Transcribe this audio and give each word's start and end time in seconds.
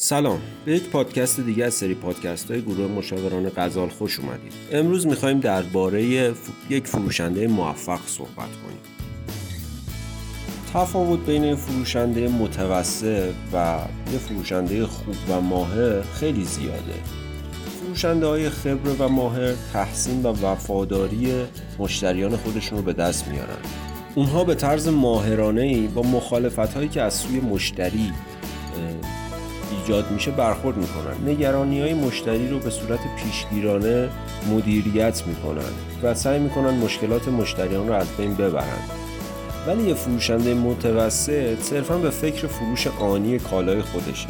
سلام. 0.00 0.40
به 0.64 0.72
یک 0.76 0.82
پادکست 0.82 1.40
دیگه 1.40 1.64
از 1.64 1.74
سری 1.74 1.94
پادکست 1.94 2.50
های 2.50 2.62
گروه 2.62 2.90
مشاوران 2.90 3.50
غزال 3.56 3.88
خوش 3.88 4.20
اومدید. 4.20 4.52
امروز 4.72 5.06
می‌خوایم 5.06 5.40
درباره 5.40 6.04
یک 6.70 6.86
فروشنده 6.86 7.46
موفق 7.46 8.00
صحبت 8.06 8.36
کنیم. 8.36 8.78
تفاوت 10.74 11.26
بین 11.26 11.54
فروشنده 11.54 12.28
متوسط 12.28 13.32
و 13.52 13.78
یه 14.12 14.18
فروشنده 14.18 14.86
خوب 14.86 15.14
و 15.28 15.40
ماهر 15.40 16.02
خیلی 16.02 16.44
زیاده. 16.44 16.94
فروشنده 17.80 18.26
های 18.26 18.50
خبره 18.50 18.92
و 18.98 19.08
ماهر 19.08 19.54
تحسین 19.72 20.22
و 20.22 20.28
وفاداری 20.46 21.32
مشتریان 21.78 22.36
خودشون 22.36 22.78
رو 22.78 22.84
به 22.84 22.92
دست 22.92 23.28
میارن. 23.28 23.58
اونها 24.14 24.44
به 24.44 24.54
طرز 24.54 24.88
ماهرانه 24.88 25.62
ای 25.62 25.86
با 25.86 26.02
مخالفت 26.02 26.74
هایی 26.74 26.88
که 26.88 27.02
از 27.02 27.14
سوی 27.14 27.40
مشتری 27.40 28.12
ایجاد 29.88 30.10
میشه 30.10 30.30
برخورد 30.30 30.76
می‌کنن. 30.76 31.30
نگرانی 31.30 31.80
های 31.80 31.94
مشتری 31.94 32.48
رو 32.48 32.58
به 32.58 32.70
صورت 32.70 33.00
پیشگیرانه 33.16 34.08
مدیریت 34.50 35.22
می‌کنن 35.26 35.70
و 36.02 36.14
سعی 36.14 36.38
می‌کنن 36.38 36.70
مشکلات 36.70 37.28
مشتریان 37.28 37.88
رو 37.88 37.94
از 37.94 38.06
بین 38.18 38.34
ببرن. 38.34 38.78
ولی 39.66 39.82
یه 39.82 39.94
فروشنده 39.94 40.54
متوسط 40.54 41.62
صرفا 41.62 41.98
به 41.98 42.10
فکر 42.10 42.46
فروش 42.46 42.86
آنی 42.86 43.38
کالای 43.38 43.82
خودشه. 43.82 44.28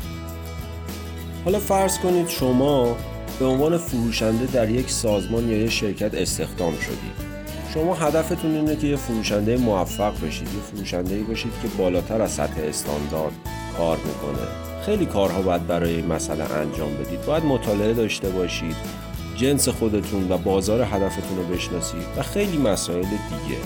حالا 1.45 1.59
فرض 1.59 1.99
کنید 1.99 2.29
شما 2.29 2.97
به 3.39 3.45
عنوان 3.45 3.79
فروشنده 3.79 4.47
در 4.47 4.71
یک 4.71 4.91
سازمان 4.91 5.49
یا 5.49 5.59
یک 5.59 5.71
شرکت 5.73 6.15
استخدام 6.15 6.75
شدید. 6.79 7.28
شما 7.79 7.95
هدفتون 7.95 8.55
اینه 8.55 8.77
که 8.77 8.87
یه 8.87 8.97
فروشنده 8.97 9.57
موفق 9.57 10.13
بشید 10.27 10.49
یه 10.49 10.61
فروشنده 10.73 11.19
باشید 11.19 11.53
که 11.63 11.69
بالاتر 11.69 12.23
از 12.23 12.31
سطح 12.31 12.61
استاندارد 12.63 13.33
کار 13.77 13.97
می‌کنه. 13.97 14.47
خیلی 14.87 15.07
کارها 15.07 15.43
باید 15.43 15.67
برای 15.67 15.95
این 15.95 16.07
مسئله 16.07 16.53
انجام 16.53 16.95
بدید. 16.95 17.25
باید 17.27 17.45
مطالعه 17.45 17.95
داشته 17.95 18.29
باشید 18.29 18.77
جنس 19.37 19.69
خودتون 19.69 20.33
و 20.33 20.39
بازار 20.39 20.83
هدفتون 20.83 21.39
رو 21.39 21.45
بشناسید 21.45 22.03
و 22.17 22.23
خیلی 22.23 22.59
مسائل 22.59 23.03
دیگه. 23.03 23.61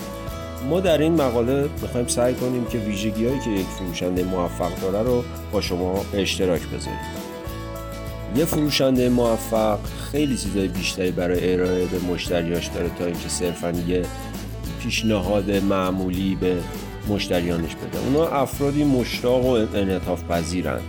ما 0.69 0.79
در 0.79 0.97
این 0.97 1.21
مقاله 1.21 1.69
می‌خوایم 1.81 2.07
سعی 2.07 2.33
کنیم 2.33 2.65
که 2.65 2.77
ویژگی 2.77 3.25
هایی 3.27 3.39
که 3.39 3.49
یک 3.49 3.65
فروشنده 3.65 4.23
موفق 4.23 4.71
داره 4.81 5.09
رو 5.09 5.23
با 5.51 5.61
شما 5.61 6.05
اشتراک 6.13 6.61
بذاریم. 6.61 7.22
یه 8.35 8.45
فروشنده 8.45 9.09
موفق 9.09 9.79
خیلی 10.11 10.37
چیزای 10.37 10.67
بیشتری 10.67 11.11
برای 11.11 11.53
ارائه 11.53 11.85
به 11.85 11.99
مشتریاش 11.99 12.67
داره 12.67 12.89
تا 12.99 13.05
اینکه 13.05 13.29
صرفا 13.29 13.71
یه 13.71 14.05
پیشنهاد 14.83 15.51
معمولی 15.51 16.35
به 16.35 16.55
مشتریانش 17.09 17.75
بده. 17.75 17.99
اونا 18.05 18.27
افرادی 18.27 18.83
مشتاق 18.83 19.45
و 19.45 19.49
انعطاف 19.49 20.23
پذیرند 20.23 20.81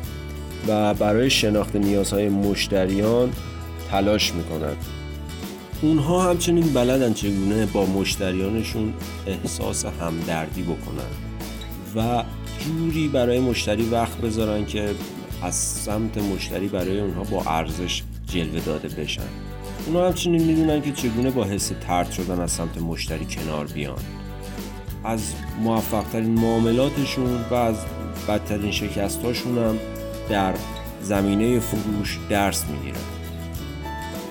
و 0.68 0.94
برای 0.94 1.30
شناخت 1.30 1.76
نیازهای 1.76 2.28
مشتریان 2.28 3.32
تلاش 3.90 4.32
می‌کنند 4.34 4.76
اونها 5.82 6.30
همچنین 6.30 6.72
بلدن 6.72 7.12
چگونه 7.12 7.66
با 7.66 7.86
مشتریانشون 7.86 8.94
احساس 9.26 9.84
همدردی 9.84 10.62
بکنن 10.62 11.10
و 11.96 12.24
جوری 12.58 13.08
برای 13.08 13.40
مشتری 13.40 13.88
وقت 13.88 14.16
بذارن 14.18 14.66
که 14.66 14.90
از 15.42 15.54
سمت 15.54 16.18
مشتری 16.18 16.68
برای 16.68 17.00
اونها 17.00 17.22
با 17.22 17.42
ارزش 17.42 18.02
جلوه 18.26 18.60
داده 18.60 18.88
بشن. 18.88 19.22
اونها 19.86 20.06
همچنین 20.06 20.42
می‌دونن 20.42 20.82
که 20.82 20.92
چگونه 20.92 21.30
با 21.30 21.44
حس 21.44 21.72
ترد 21.86 22.10
شدن 22.10 22.40
از 22.40 22.50
سمت 22.52 22.78
مشتری 22.78 23.24
کنار 23.24 23.66
بیان. 23.66 24.02
از 25.04 25.32
موفقترین 25.62 26.38
معاملاتشون 26.38 27.40
و 27.50 27.54
از 27.54 27.76
بدترین 28.28 28.70
شکستاشون 28.70 29.58
هم 29.58 29.78
در 30.28 30.54
زمینه 31.02 31.60
فروش 31.60 32.18
درس 32.30 32.64
می‌گیرن. 32.64 33.00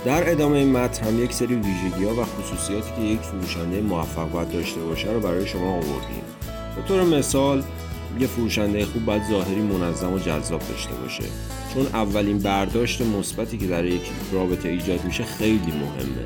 در 0.06 0.32
ادامه 0.32 0.58
این 0.58 0.72
متن 0.72 1.06
هم 1.06 1.24
یک 1.24 1.34
سری 1.34 1.56
ویژگی 1.56 2.04
ها 2.06 2.22
و 2.22 2.26
خصوصیاتی 2.26 2.92
که 2.96 3.02
یک 3.02 3.20
فروشنده 3.20 3.82
موفق 3.82 4.32
باید 4.32 4.52
داشته 4.52 4.80
باشه 4.80 5.12
رو 5.12 5.20
برای 5.20 5.48
شما 5.48 5.72
آوردیم. 5.72 6.24
به 6.76 6.82
طور 6.88 7.04
مثال 7.04 7.64
یه 8.20 8.28
فروشنده 8.28 8.86
خوب 8.86 9.06
باید 9.06 9.24
ظاهری 9.30 9.62
منظم 9.62 10.14
و 10.14 10.20
جذاب 10.20 10.62
داشته 10.70 10.94
باشه. 10.94 11.24
چون 11.74 11.86
اولین 11.86 12.40
برداشت 12.40 13.02
مثبتی 13.02 13.58
که 13.58 13.68
در 13.68 13.86
یک 13.86 14.02
رابطه 14.32 14.70
ایجاد 14.70 15.04
میشه 15.06 15.24
خیلی 15.24 15.72
مهمه. 15.72 16.26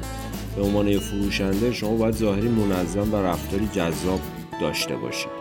به 0.55 0.61
عنوان 0.61 0.87
یه 0.87 0.99
فروشنده 0.99 1.71
شما 1.71 1.95
باید 1.95 2.15
ظاهری 2.15 2.47
منظم 2.47 3.13
و 3.13 3.15
رفتاری 3.15 3.67
جذاب 3.73 4.19
داشته 4.61 4.95
باشید. 4.95 5.37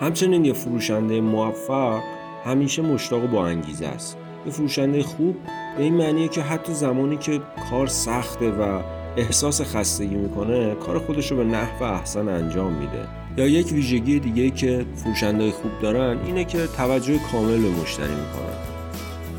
همچنین 0.00 0.44
یه 0.44 0.52
فروشنده 0.52 1.20
موفق 1.20 2.00
همیشه 2.44 2.82
مشتاق 2.82 3.24
و 3.24 3.26
با 3.26 3.46
انگیزه 3.46 3.86
است. 3.86 4.16
یه 4.46 4.52
فروشنده 4.52 5.02
خوب 5.02 5.36
به 5.76 5.82
این 5.82 5.94
معنیه 5.94 6.28
که 6.28 6.42
حتی 6.42 6.74
زمانی 6.74 7.16
که 7.16 7.40
کار 7.70 7.86
سخته 7.86 8.50
و 8.50 8.82
احساس 9.16 9.60
خستگی 9.60 10.14
می‌کنه 10.14 10.74
کار 10.74 10.98
خودش 10.98 11.30
رو 11.30 11.36
به 11.36 11.44
نحو 11.44 11.82
احسن 11.82 12.28
انجام 12.28 12.72
میده. 12.72 13.08
یا 13.36 13.46
یک 13.46 13.72
ویژگی 13.72 14.20
دیگه 14.20 14.50
که 14.50 14.86
فروشنده 14.96 15.50
خوب 15.50 15.70
دارن 15.82 16.18
اینه 16.26 16.44
که 16.44 16.66
توجه 16.66 17.18
کامل 17.32 17.56
به 17.56 17.68
مشتری 17.68 18.14
می‌کنن. 18.14 18.54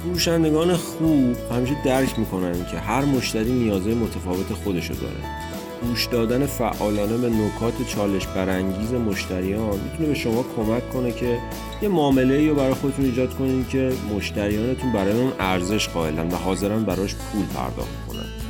فروشندگان 0.03 0.73
خوب 0.73 1.35
همیشه 1.51 1.75
درک 1.85 2.19
می‌کنن 2.19 2.65
که 2.71 2.77
هر 2.77 3.05
مشتری 3.05 3.51
نیازهای 3.51 3.95
متفاوت 3.95 4.53
خودشو 4.63 4.93
داره. 4.93 5.45
گوش 5.83 6.05
دادن 6.05 6.45
فعالانه 6.45 7.17
به 7.17 7.29
نکات 7.29 7.87
چالش 7.87 8.27
برانگیز 8.27 8.93
مشتریان 8.93 9.79
می‌تونه 9.79 10.09
به 10.09 10.15
شما 10.15 10.45
کمک 10.55 10.89
کنه 10.89 11.11
که 11.11 11.37
یه 11.81 11.89
معامله 11.89 12.47
رو 12.47 12.55
برای 12.55 12.73
خودتون 12.73 13.05
ایجاد 13.05 13.33
کنید 13.33 13.69
که 13.69 13.91
مشتریانتون 14.15 14.93
برای 14.93 15.19
اون 15.19 15.31
ارزش 15.39 15.89
قائلن 15.89 16.27
و 16.27 16.35
حاضرن 16.35 16.83
براش 16.83 17.15
پول 17.15 17.45
پرداخت 17.45 18.07
کنن. 18.07 18.44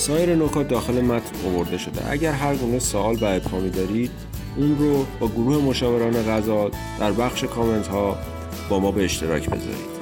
سایر 0.00 0.34
نکات 0.34 0.68
داخل 0.68 1.00
متن 1.00 1.46
آورده 1.46 1.78
شده. 1.78 2.10
اگر 2.10 2.32
هر 2.32 2.56
گونه 2.56 2.78
سوال 2.78 3.16
و 3.16 3.24
ابهامی 3.24 3.70
دارید 3.70 4.10
اون 4.56 4.78
رو 4.78 5.06
با 5.20 5.28
گروه 5.28 5.64
مشاوران 5.64 6.22
غذا 6.22 6.70
در 7.00 7.12
بخش 7.12 7.44
کامنت 7.44 7.86
ها 7.86 8.18
با 8.68 8.80
ما 8.80 8.90
به 8.90 9.04
اشتراک 9.04 9.46
بذارید. 9.46 9.99